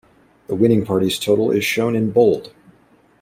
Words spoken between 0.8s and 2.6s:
party's total is shown in bold.